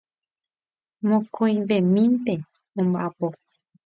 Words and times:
Mokõivemínte 1.09 2.33
ombaʼapo. 2.79 3.27